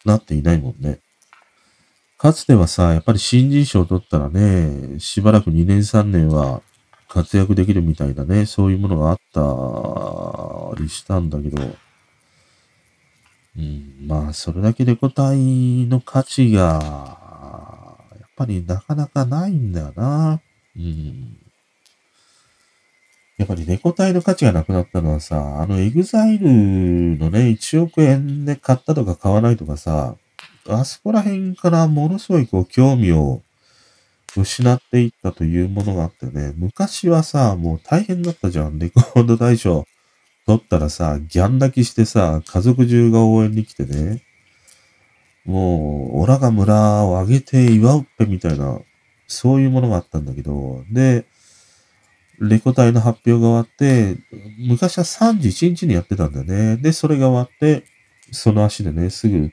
[0.06, 1.00] なっていないもんね。
[2.18, 6.62] かつてはさ、やっぱり新人賞を取ったらね、しばらく2年3年は
[7.10, 11.62] 活躍できるみたいなね、そういうものがあったりしたんだけど、
[13.58, 15.38] うん、まあ、それだけレコ大
[15.86, 17.20] の価値が、
[18.20, 20.42] やっぱりなかなかないんだよな。
[20.76, 21.43] うん。
[23.38, 26.48] やっぱりレコ大の価値がなくなったのはさ、あの EXILE
[27.18, 30.16] のね、1億円で買ったとか買わないとかさ、
[30.68, 33.42] あそこら辺からものすごいこう興味を
[34.36, 38.80] 失っていったというものがあってね、昔はさ、もう大変だったじゃん。
[38.80, 39.86] レコード大賞
[40.46, 44.24] 取ったらさ、ギャン泣きしてさ、家族中が応援に来てね、
[45.46, 48.80] もう、オラが村を挙げて祝うっぺみたいな、
[49.28, 51.26] そういうものがあったんだけど、で、
[52.40, 54.18] レコ大の発表が終わって、
[54.60, 56.78] 昔は31日にやってたんだよね。
[56.78, 57.84] で、それが終わって、
[58.32, 59.52] その足でね、すぐ、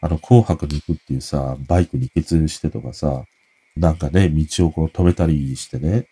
[0.00, 3.24] あの、紅白に行くっていうさ、バイクに決してとかさ、
[3.76, 6.06] なんかね、道をこう止めたりしてね、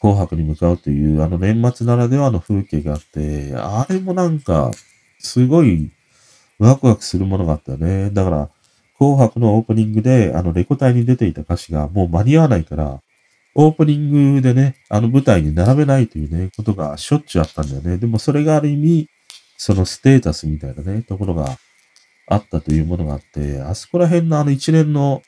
[0.00, 4.70] 紅白に向かうという、あの年末ならではの風景があって、あれもなんか、
[5.18, 5.90] すごい
[6.58, 8.10] ワクワクするものがあったよね。
[8.10, 8.50] だから、
[8.96, 13.00] 紅白のオープニングで、あの、レコ隊に出ていた歌詞がもう間に合わないから、
[13.60, 17.98] オープニングでね、あの舞台に並べないというね、ことがしょっちゅうあったんだよね。
[17.98, 19.08] でもそれがある意味、
[19.56, 21.58] そのステータスみたいなね、ところが
[22.28, 25.22] あったというものがあって、あそこら辺のあの一連の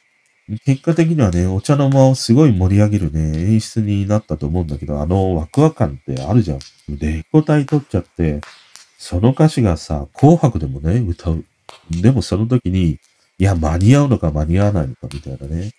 [0.65, 6.61] 結果的にはね、お茶の間をすごい盛り上げるね、演出になったと思うんだけど、あのワクワク感ってあるじゃん。
[6.89, 8.41] で、個体取っちゃって、
[8.97, 11.45] その歌詞がさ、紅白でもね、歌う。
[11.91, 13.01] でもその時に、
[13.39, 15.73] いや、間に合うのか間に合わないのかみたいなね。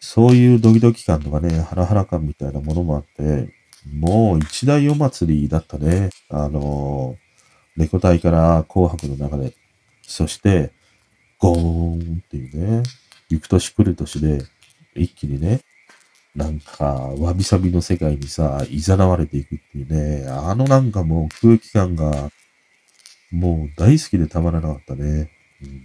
[0.00, 3.48] そういうドキドキ感とかね、ハラハラ感みたいなものもあって、
[3.92, 6.10] もう一大お祭りだったね。
[6.28, 7.16] あの、
[7.76, 9.54] 猫体から紅白の中で。
[10.02, 10.72] そして、
[11.38, 12.82] ゴーンっていうね、
[13.28, 14.42] 行く年来る年で、
[14.94, 15.60] 一気にね、
[16.34, 16.84] なんか、
[17.18, 22.30] わびさびの世界にさ、誘われていくっていうね、あのなんかもう空気感が、
[23.30, 25.30] もう大好きでたまらなかったね。
[25.62, 25.82] うん、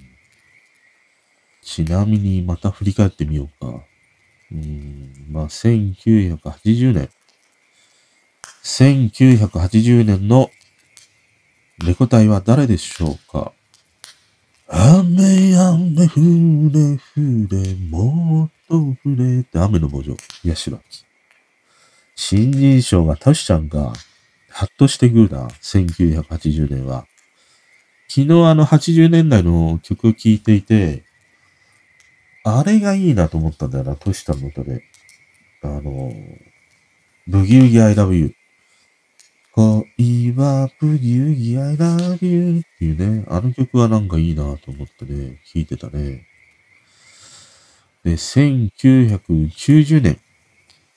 [1.62, 3.86] ちなみにまた振り返ってみようか。
[4.51, 7.09] うん、まあ、1980年。
[8.63, 10.51] 1980年の
[11.85, 13.53] レコ隊は誰でしょうか？
[14.67, 16.99] 雨雨降れ降
[17.49, 21.05] れもっと降れって雨の文字ヤシラキ。
[22.15, 23.93] 新人賞がタシちゃんが
[24.49, 25.49] ハッとしてグーだ。
[25.61, 27.05] 1980年は。
[28.07, 31.03] 昨日あの80年代の曲を聴いていて、
[32.43, 34.84] あれがいいなと思ったんだよな、トシちゃんの歌で。
[35.63, 36.12] あの、
[37.27, 38.34] ブギウギ I love you。
[39.54, 46.25] 恋はブギウギ I love you っていうね、あの曲はなんかいいなと思ってね、聴いてたね。
[48.04, 50.19] で、1990年。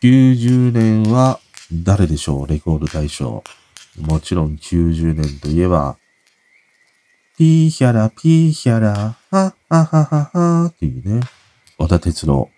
[0.02, 1.40] 90年は
[1.72, 2.46] 誰でしょう？
[2.46, 3.42] レコード大賞。
[3.98, 5.98] もちろん90年といえば、
[7.37, 11.20] ピーヒャラ、ピーヒャラ、はははははっていうね、
[11.77, 12.49] 小田哲郎。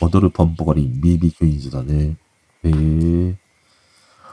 [0.00, 2.16] 踊るポンポコリン、BB クイーンズだね。
[2.64, 3.34] へえ。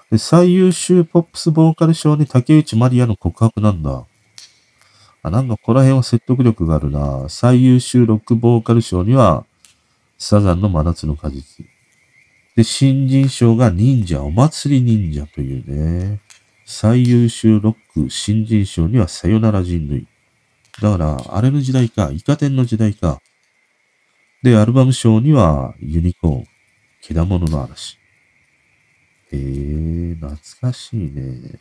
[0.10, 4.06] で、最優秀ポップスボーカル賞に竹内まりやの告白なんだ。
[5.22, 7.30] あ、なんかこの辺は説得力があるな。
[7.30, 9.46] 最優秀ロックボーカル賞には、
[10.18, 11.64] サザンの真夏の果実。
[12.56, 16.22] で、新人賞が忍者、お祭り忍者というね。
[16.66, 20.08] 最優秀ロック新人賞にはさよなら人類。
[20.82, 23.22] だから、あれの時代か、イカ天の時代か。
[24.42, 26.48] で、アルバム賞にはユニコーン、
[27.02, 27.98] けだものの嵐。
[29.32, 31.60] えー、懐かしいね。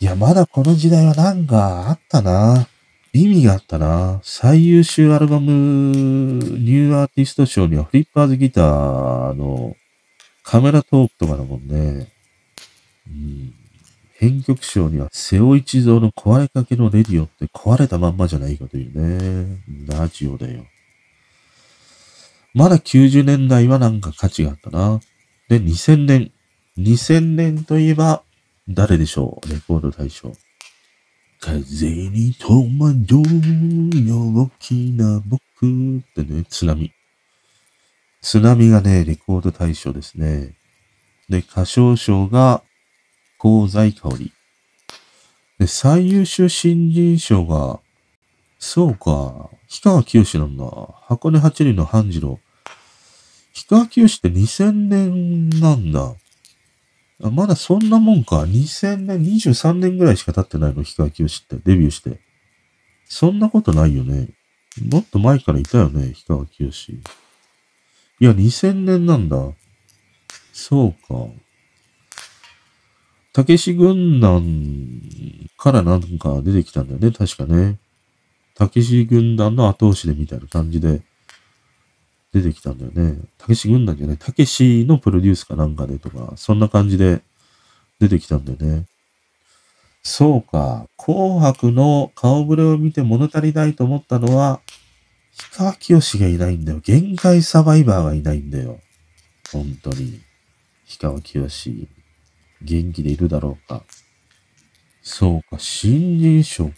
[0.00, 2.68] いや、まだこの時代はなんかあったな。
[3.12, 4.20] 意味があったな。
[4.22, 9.76] 最優秀アルバムニューアーティスト賞にはフリッパーズギターの
[10.44, 12.12] カメラトークとかだもんね。
[13.08, 13.54] うん。
[14.16, 19.58] 編曲賞には瀬尾一蔵の壊れかけのレディオって壊れたまんまじゃないかというね。
[19.88, 20.64] ラジオだよ。
[22.54, 25.00] まだ90年代はなんか価値があったな。
[25.48, 26.30] で、2000年。
[26.78, 28.22] 2000年といえば、
[28.68, 29.48] 誰でしょう？
[29.50, 30.32] レコード大賞。
[31.40, 35.42] 風に戸惑うよ大きな僕っ
[36.14, 36.90] てね、津波。
[38.24, 40.56] 津波がね、レコード大賞ですね。
[41.28, 42.62] で、歌唱賞が、
[43.38, 44.32] 香西香り。
[45.58, 47.80] で、最優秀新人賞が、
[48.58, 50.64] そうか、氷川きよしなんだ。
[51.02, 52.40] 箱根八里の半次郎。
[53.68, 56.14] 氷川きよしって2000年なんだ。
[57.30, 58.44] まだそんなもんか。
[58.44, 61.56] 2000年、23年ぐらいしか経ってないの、氷川きよしって。
[61.62, 62.20] デビューして。
[63.04, 64.30] そんなことないよね。
[64.90, 66.98] もっと前からいたよね、氷川きよし。
[68.24, 69.36] いや、2000年なんだ。
[70.50, 71.30] そうか。
[73.34, 74.42] たけし軍団
[75.58, 77.78] からなんか出てきたんだよね、確かね。
[78.54, 81.02] たけし軍団の後押しでみたいな感じで
[82.32, 83.20] 出てきたんだよね。
[83.36, 87.20] たけし軍団じゃない、たけしのプロデュースかなんかでとか、そんな感じで
[88.00, 88.86] 出てきたんだよね。
[90.02, 90.86] そうか。
[90.96, 94.62] 紅白の顔ぶれを見て物足りないと思ったのは、
[95.36, 96.80] 氷川きよしがいないんだよ。
[96.80, 98.80] 限界サバイバーがいないんだよ。
[99.52, 100.20] 本当に。
[100.86, 101.88] 氷川きよし。
[102.62, 103.82] 元気でいるだろうか。
[105.02, 106.72] そうか、新人賞か。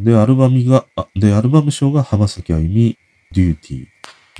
[0.00, 2.98] で、アルバムが、あ、で、アルバム賞が浜崎あゆみ、
[3.32, 3.86] デューティー。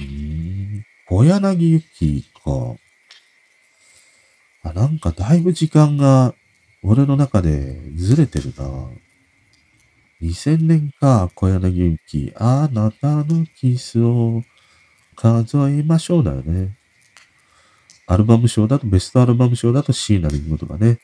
[0.01, 0.85] うーん。
[1.09, 2.77] 小柳ゆきか。
[4.65, 6.35] あ、なんかだいぶ時間が、
[6.83, 8.91] 俺の中でずれてるな。
[10.23, 12.33] 2000年か、小柳ゆき。
[12.37, 14.43] あなたのキスを
[15.17, 16.77] 数えましょうだよね。
[18.07, 21.01] アルバム賞だと、ベストアルバム賞だと椎名林檎とかね、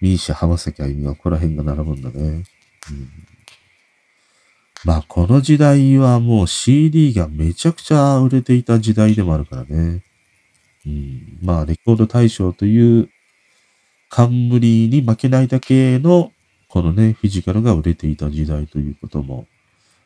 [0.00, 2.18] ミーシャ、浜崎あゆみがここら辺が並ぶんだね。
[2.18, 2.44] うん、
[4.84, 10.02] まあ、この時代はもう CD がめちゃくちゃ売れていた時代でもあるからね。
[10.86, 13.10] うん、まあ、レコード大賞という
[14.08, 16.32] 冠に負けないだけの、
[16.68, 19.46] このね、フィジカルが売れていた時代ということも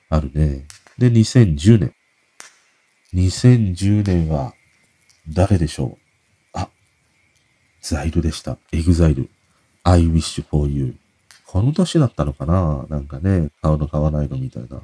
[0.09, 0.67] あるね。
[0.99, 1.95] で、2010年。
[3.15, 4.55] 2010年は
[5.29, 5.99] 誰でしょ
[6.55, 6.59] う？
[6.59, 6.69] あ
[7.81, 8.59] ザイルでした。
[8.73, 9.31] エグザイル。
[9.83, 10.97] I wish for you.
[11.47, 12.87] この年だったのかな？
[12.89, 14.83] なんかね、顔の買わないのみたいな。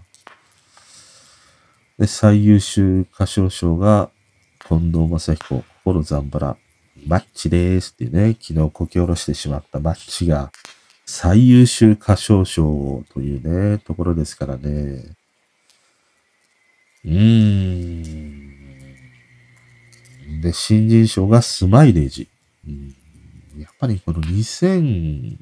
[1.99, 4.11] で、最優秀歌唱賞が、
[4.67, 6.57] 近藤正彦、心ザンバラ、
[7.07, 10.51] マッチでーすっていうね、昨日こき下ろしてしまったマッチが、
[11.07, 15.05] 最優秀歌唱賞というね、ところですからね。
[17.05, 17.13] うー
[20.35, 20.41] ん。
[20.41, 22.29] で、新人賞がスマイレージ。
[22.67, 22.97] うん、
[23.57, 25.37] やっぱりこの2000、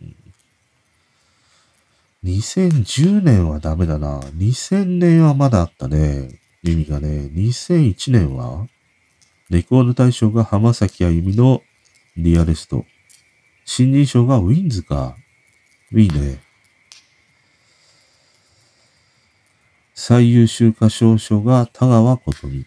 [2.24, 4.20] 2010年はダメだな。
[4.20, 6.40] 2000年はまだあったね。
[6.62, 7.31] 意味がね。
[7.33, 8.66] 2001年は
[9.48, 11.62] レコード大賞が浜崎あゆみの
[12.16, 12.85] リアレスト。
[13.64, 15.16] 新人賞がウィンズか。
[16.00, 16.40] いいね。
[19.94, 22.66] 最優秀歌唱賞が田川琴美。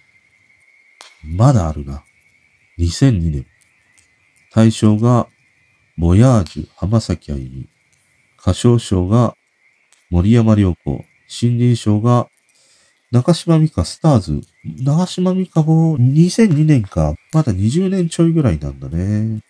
[1.24, 2.04] まだあるな。
[2.80, 3.46] 2002年。
[4.54, 5.28] 大賞が、
[5.98, 7.70] ボヤージュ、浜崎あゆみ。
[8.40, 9.36] 歌唱賞が、
[10.10, 11.04] 森山良子。
[11.28, 12.28] 新人賞が、
[13.12, 14.42] 中島美香スターズ。
[14.63, 19.42] 長島美香も2002年か、まだ20年ちょいぐらいなんだね。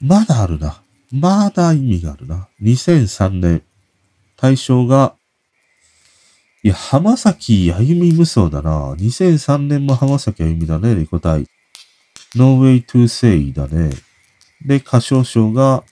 [0.00, 0.81] まだあるな。
[1.12, 2.48] まだ意味があるな。
[2.62, 3.62] 2003年。
[4.36, 5.14] 大賞が、
[6.62, 8.94] いや、浜崎あゆみ無双だな。
[8.94, 11.46] 2003年も浜崎あゆみだね、レコ大。
[12.34, 13.90] No way to say だね。
[14.64, 15.84] で、歌唱賞が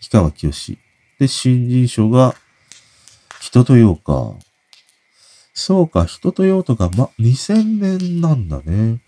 [0.00, 0.78] 氷川きよし。
[1.18, 2.36] で、新人賞が
[3.40, 4.34] 人とようか。
[5.54, 9.00] そうか、人とようとか、ま、2000年なんだね。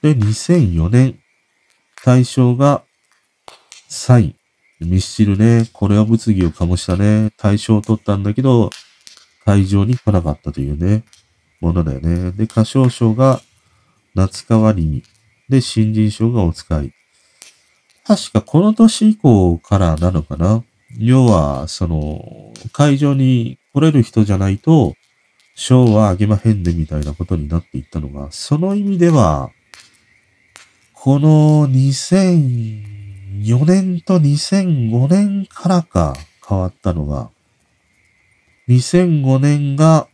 [0.00, 1.18] で、2004年。
[2.04, 2.84] 大賞が
[3.88, 4.37] サイン。
[4.80, 5.68] ミスチルね。
[5.72, 7.30] これは物議を醸したね。
[7.36, 8.70] 大賞を取ったんだけど、
[9.44, 11.04] 会場に来なかったというね、
[11.60, 12.32] ものだよね。
[12.32, 13.40] で、歌唱賞が
[14.14, 15.02] 夏川りみ。
[15.48, 16.92] で、新人賞がお使い。
[18.06, 20.62] 確かこの年以降からなのかな。
[20.98, 24.94] 要は、その、会場に来れる人じゃないと、
[25.54, 29.50] 賞はあげまへんねみたいなことになっていったのが、その意味では、
[30.92, 32.97] この2000
[33.38, 36.16] 2004年と2005年からか
[36.46, 37.30] 変わったのが、
[38.68, 40.08] 2005年が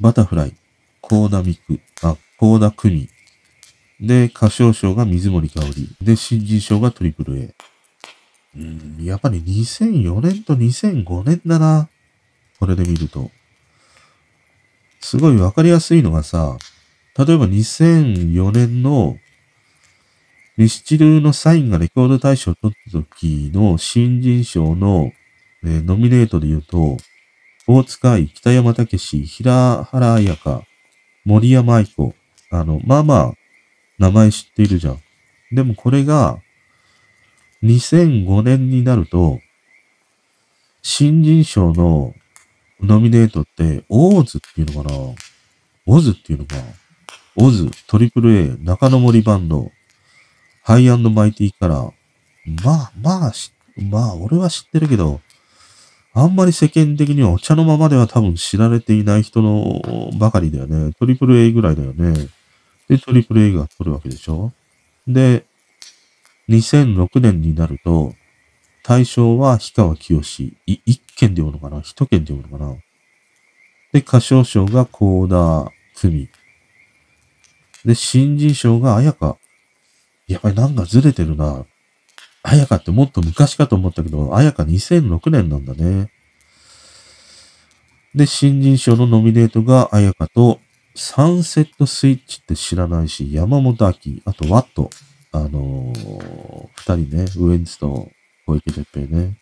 [0.00, 0.54] バタフライ、
[1.00, 3.08] コーダミク、あ、コーダクミ、
[4.00, 5.96] で、歌唱賞が水森香り。
[6.02, 7.54] で、新人賞がトリプル A。
[8.56, 11.88] うん、やっぱり2004年と2005年だな。
[12.58, 13.30] これで見ると。
[15.00, 16.58] すごいわかりやすいのがさ、
[17.16, 19.16] 例えば2004年の
[20.56, 25.12] ミスチルのサインがレコード大賞を取った時の新人賞の、
[25.62, 26.96] えー、ノミネートで言うと、
[27.66, 30.62] 大塚愛、北山武史、平原彩香、
[31.24, 32.14] 森山愛子、
[32.50, 33.32] あの、まあまあ、
[33.98, 35.00] 名前知っているじゃん。
[35.52, 36.38] でもこれが、
[37.62, 39.40] 2005年になると、
[40.82, 42.14] 新人賞の
[42.80, 45.14] ノミネートって、オーズっていうのかな？
[45.88, 46.56] オズっていうのか
[47.36, 49.70] オズ、トリプル A、中野森バンド、
[50.66, 51.92] ハイアンドマイティカラー。
[52.64, 53.32] まあ、まあ、
[53.88, 55.20] まあ、俺は知ってるけど、
[56.12, 59.80] あんまり世間的にはお茶のままでは多分知られていない人の
[60.18, 60.92] ばかりだよね。
[60.98, 62.14] トリプル A ぐらいだよね。
[62.88, 64.52] で、トリプル A が取るわけでしょ
[65.06, 65.46] で、
[66.48, 68.16] 2006年になると、
[68.82, 70.56] 対象は氷川きよし。
[70.66, 71.80] 一件で読むのかな？
[71.80, 72.80] 一件で読むのかな？
[73.92, 76.28] で、歌唱賞が高田組。
[77.84, 79.36] で、新人賞が綾香。
[80.26, 81.64] やっぱりなんかずれてるな。
[82.42, 86.10] 綾香ってもっと昔かと思ったけど、綾香2006年なんだね。
[88.14, 90.60] で、新人賞のノミネートが綾香と、
[90.94, 93.92] サンセットスイッチって知らないし、山本明、
[94.24, 94.90] あとワット、
[95.32, 98.08] あのー、二人ね、ウエンツと
[98.46, 99.38] 小池徹平ね。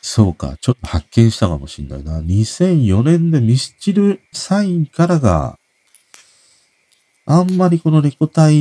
[0.00, 2.20] そうか、ちょっと発見したかもしんないな。
[2.20, 5.58] 2004年でミスチルサインからが
[7.26, 8.52] あんまりこのレコ大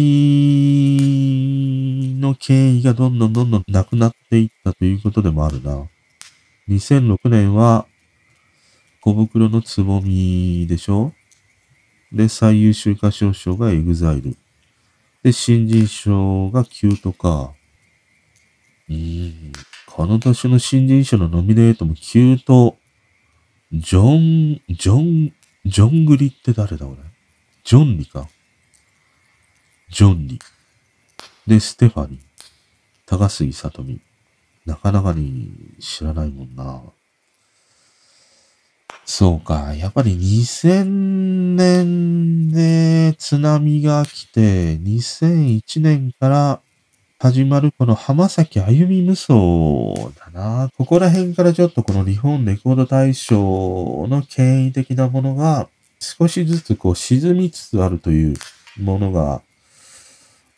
[2.19, 5.85] の権威がどんどんどんどんなくなっていったということでもあるな。
[6.69, 7.85] 2006年は
[9.01, 11.11] コブクロの蕾でしょ？
[12.13, 14.37] で、最優秀歌唱賞がエグザイル。
[15.23, 17.51] で、新人賞がキュートか。
[18.89, 19.51] うん。
[19.87, 22.77] この年の新人賞のノミネートもキュート、
[23.73, 25.33] ジョン、ジョン、
[25.65, 26.97] ジョングリって誰だ俺。
[27.65, 28.29] ジョンリか。
[29.93, 30.39] ジョンに、
[31.45, 32.19] で、ステファニー、
[33.05, 34.01] 高杉さとみ。
[34.65, 36.81] なかなかに知らないもんな。
[39.05, 39.75] そうか。
[39.75, 46.61] やっぱり2000年で津波が来て、2001年から
[47.19, 49.33] 始まるこの浜崎あゆみ無双
[50.17, 50.69] だな。
[50.75, 55.69] ここら辺からちょっとこの日本レコード大賞の権威的なものが
[55.99, 58.35] 少しずつこう沈みつつあるという
[58.81, 59.43] ものが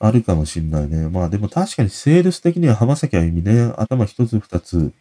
[0.05, 1.09] あるかもしんないね。
[1.09, 4.93] まあでも確かにセールス的には浜崎あゆみね、頭一つ二つ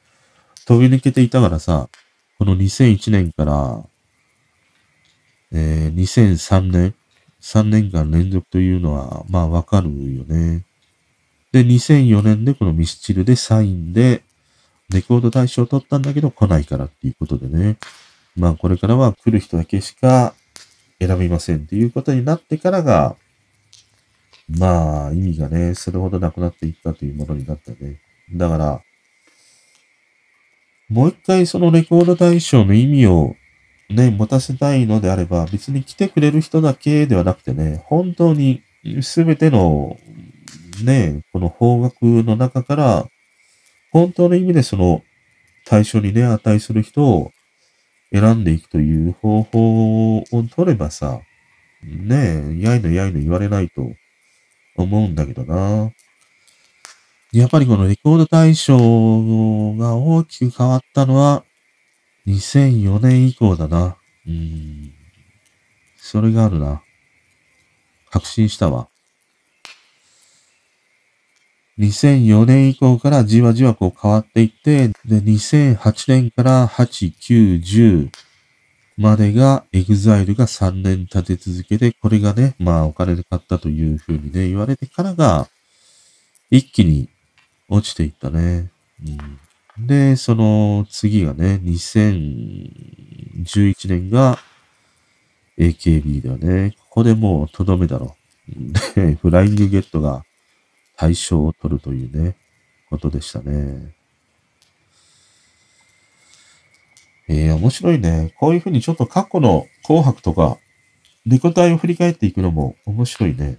[0.67, 1.89] 飛び抜けていたからさ、
[2.39, 3.85] この2001年から、
[5.53, 6.95] えー、2003年、
[7.41, 10.65] 3年間連続というのは、まあわかるよね。
[11.53, 14.23] で、2004年でこのミスチルでサインで、
[14.91, 17.77] レコード大賞を取ったんだけど来ないからっていうことでね。
[18.37, 20.35] まあこれからは来る人だけしか
[20.99, 23.17] 選びませんっていうことになってからが、
[24.49, 28.01] まあ、意味がね、それほどなくなっていったというものになったね。
[28.33, 28.83] だから、
[30.89, 33.35] もう一回そのレコード大賞の意味を
[33.91, 38.63] ね、持たせたいのであれば、別に来てくれる人だけではなくてね、本当に
[39.03, 39.99] すべての
[40.83, 43.07] ね、この方角の中から、
[43.93, 45.03] 本当の意味でその
[45.65, 47.31] 対象にね、値する人を
[48.13, 50.25] 選んでいくという方法を
[50.55, 51.21] 取ればさ、
[51.83, 53.93] ねえ、やいのやいの言われないと
[54.77, 55.93] 思うんだけどな。
[57.33, 58.77] やっぱりこのレコード大賞
[59.77, 61.45] が大きく変わったのは
[62.27, 63.97] 2004年以降だな。
[64.27, 64.93] うん。
[65.97, 66.83] それがあるな。
[68.11, 68.89] 確信したわ。
[71.79, 78.11] 2004年以降からじわじわこう変わっていって、で、2008年から8、9、10、
[78.97, 85.49] までが、エグザイルが3年立て続けて、これがね、まあお金で買ったというふうにね、言われてからが、
[86.51, 87.09] 一気に
[87.69, 88.71] 落ちていったね。
[89.05, 89.11] う
[89.81, 94.39] ん、で、その次がね、2011年が
[95.59, 96.77] AKB だよね。
[96.79, 98.17] ここでもうとどめだろ。
[98.95, 100.25] で、 フライングゲットが
[100.97, 102.37] 対象を取るというね、
[102.91, 103.94] ことでしたね。
[107.29, 108.35] えー、面白いね。
[108.39, 110.59] こういうふうにちょっと過去の紅白とか、
[111.27, 113.59] リコタイを振り返っていくのも面白いね。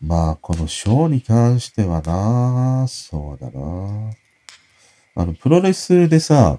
[0.00, 4.10] まあ、このショーに関してはな、そうだな。
[5.14, 6.58] あの、プロレスでさ、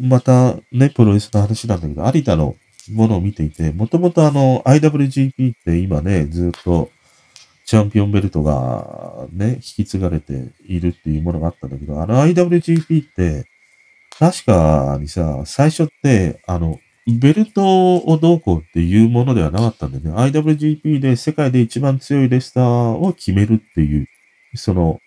[0.00, 2.54] またね、プロレスの話なんだけど、有田の
[2.92, 6.90] ものを見ていて、もともとあの、IWGP って今ね、ずっと
[7.64, 13.46] チャンピオンベルトがね、引き継がれているっていうものがあったんだけど、あの IWGP って、
[14.18, 20.30] 確かにさ、最初って、あの、ベルトをどうこうっていうものではなかったんだよね。
[20.30, 24.08] IWGP で世界で一番強いレスターを決めるっていう、
[24.54, 25.00] その、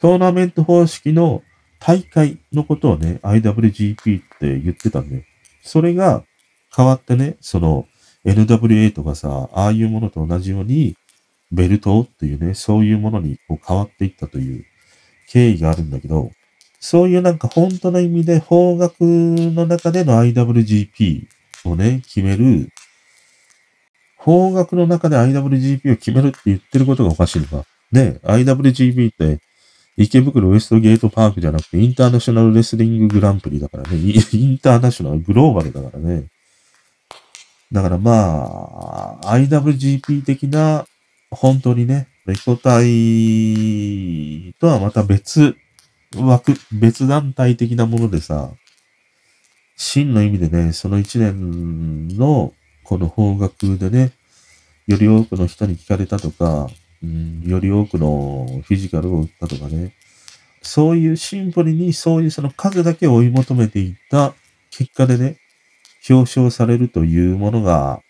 [0.00, 1.42] トーナメント方式の
[1.78, 5.22] 大会のことをね、IWGP って言ってたんだよ。
[5.62, 6.24] それが
[6.74, 7.86] 変わってね、その、
[8.24, 10.94] NWA とかさ、ああいうものと同じように、
[11.52, 14.64] ベルトっていうね、そういうものにこう変わっていったという
[15.28, 16.30] 経緯があるんだけど、
[16.78, 21.26] そういうなんか本当の意味で方角の中での IWGP
[21.64, 22.70] をね、決める、
[24.16, 27.64] 方角の中で IWGP を決めるって言ってることがおかしいのか。
[27.92, 29.40] ね、IWGP って
[29.96, 33.98] 池袋ウエストゲートパークじゃなくてインターナショナルレスリンググランプリだからね。
[33.98, 36.28] インターナショナル、グローバルだからね。
[37.72, 40.86] だからまあ、IWGP 的な、
[41.30, 45.56] 本当にね、レコ隊とはまた別
[46.16, 48.52] 枠、別団体的なものでさ、
[49.76, 52.52] 真の意味でね、その一年の
[52.84, 54.12] この方角でね、
[54.86, 56.68] より多くの人に聞かれたとか、
[57.02, 59.94] うん、より多くのフィジカルを打ったとかね、
[60.62, 64.34] そういうシンプルにそういうその数だけ追い求めていった
[64.70, 65.38] 結果でね、
[66.08, 68.02] 表彰されるというものが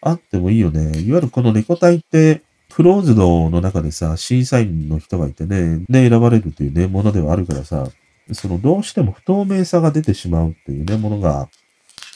[0.00, 1.00] あってもいいよね。
[1.00, 7.88] いわゆるこのレコ隊って、クローズドの中でさ、審査員の人がいてね、で選ばれるというね、ものではあるからさ、
[8.32, 11.48] そのどうしても不透明さが出てしまうっていうね、ものが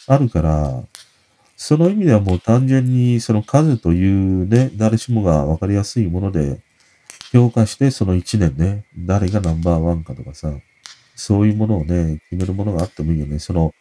[0.07, 0.83] あるから、
[1.57, 6.61] その意味ではもう単純にその数というね、誰しもがわかりやすいもので
[7.33, 10.53] 評価して、その1年ね、誰がナンバーワンかとかさ、
[11.14, 13.39] そういうものをね、決めるものがあってもいいよね。
[13.39, 13.72] その、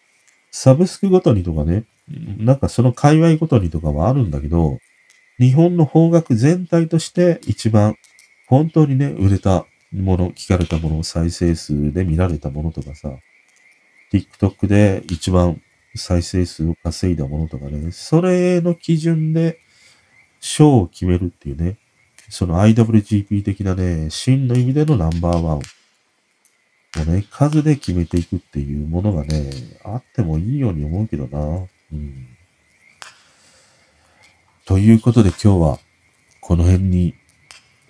[0.52, 1.86] サブスクごとにとかね、
[2.38, 4.80] なんかその界隈ごとにとかはあるんだけど、
[5.40, 7.96] 日本の方角全体として一番
[8.48, 13.12] 本当にね、売れたもの、聞かれたもの、再生数で見られたものとかさ、
[14.12, 15.62] TikTok で一番
[15.96, 19.60] 再生数を稼いだものとかね、それの基準で
[20.40, 21.78] 賞を決めるっていうね、
[22.30, 25.62] その IWGP 的なね、真の意味でのナンバーワンを
[27.06, 29.52] ね、数で決めていくっていうものがね、
[29.84, 31.68] あってもいいように思うけどな。
[34.66, 35.80] ということで今日は
[36.42, 37.16] この辺に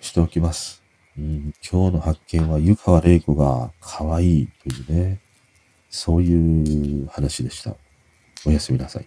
[0.00, 0.82] しておきます。
[1.18, 5.20] うん、今日の発見は湯川玲子が可愛いというね、
[5.90, 7.76] そういう話でした。
[8.46, 9.06] おやすみなさい。